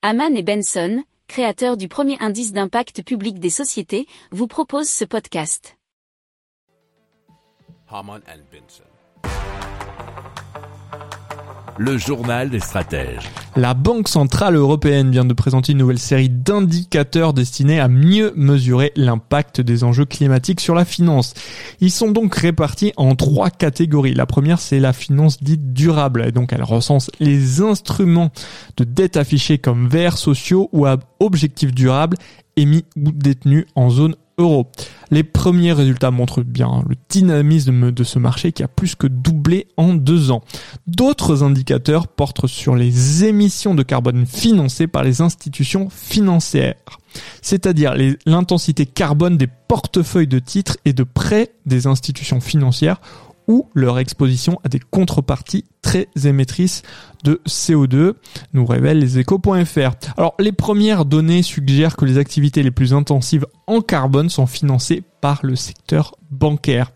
[0.00, 5.76] Haman et Benson, créateurs du premier indice d'impact public des sociétés, vous proposent ce podcast.
[11.80, 13.30] Le journal des stratèges.
[13.54, 18.90] La Banque Centrale Européenne vient de présenter une nouvelle série d'indicateurs destinés à mieux mesurer
[18.96, 21.34] l'impact des enjeux climatiques sur la finance.
[21.80, 24.14] Ils sont donc répartis en trois catégories.
[24.14, 26.24] La première, c'est la finance dite durable.
[26.26, 28.32] Et donc, elle recense les instruments
[28.76, 32.16] de dette affichés comme verts sociaux ou à objectifs durables
[32.56, 34.16] émis ou détenus en zone
[35.10, 39.66] Les premiers résultats montrent bien le dynamisme de ce marché qui a plus que doublé
[39.76, 40.42] en deux ans.
[40.86, 46.76] D'autres indicateurs portent sur les émissions de carbone financées par les institutions financières,
[47.42, 47.94] c'est-à-dire
[48.26, 53.00] l'intensité carbone des portefeuilles de titres et de prêts des institutions financières
[53.48, 56.82] ou leur exposition à des contreparties très émettrices
[57.24, 58.12] de CO2,
[58.52, 59.90] nous révèle les échos.fr.
[60.16, 65.02] Alors les premières données suggèrent que les activités les plus intensives en carbone sont financées
[65.20, 66.92] par le secteur bancaire.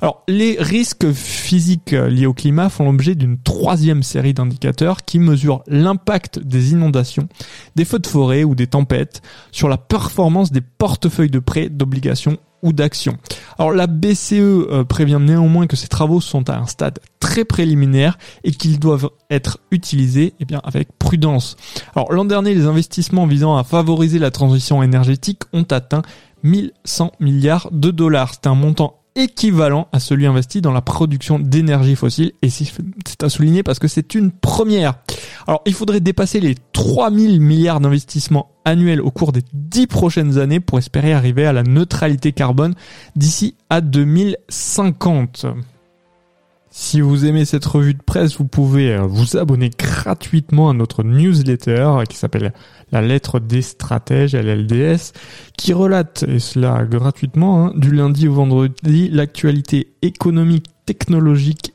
[0.00, 5.62] Alors les risques physiques liés au climat font l'objet d'une troisième série d'indicateurs qui mesurent
[5.66, 7.28] l'impact des inondations,
[7.76, 9.20] des feux de forêt ou des tempêtes
[9.52, 13.18] sur la performance des portefeuilles de prêts, d'obligations ou d'actions.
[13.60, 18.16] Alors la BCE euh, prévient néanmoins que ces travaux sont à un stade très préliminaire
[18.42, 21.56] et qu'ils doivent être utilisés eh bien, avec prudence.
[21.94, 26.00] Alors l'an dernier, les investissements visant à favoriser la transition énergétique ont atteint
[26.42, 28.32] 1100 milliards de dollars.
[28.32, 33.28] C'est un montant équivalent à celui investi dans la production d'énergie fossile et c'est à
[33.28, 34.94] souligner parce que c'est une première.
[35.46, 40.60] Alors il faudrait dépasser les 3000 milliards d'investissements annuels au cours des 10 prochaines années
[40.60, 42.74] pour espérer arriver à la neutralité carbone
[43.16, 45.46] d'ici à 2050.
[46.72, 51.02] Si vous aimez cette revue de presse, vous pouvez euh, vous abonner gratuitement à notre
[51.02, 52.52] newsletter qui s'appelle
[52.92, 55.12] La lettre des stratèges, LLDS,
[55.58, 61.74] qui relate, et cela gratuitement, hein, du lundi au vendredi, l'actualité économique, technologique,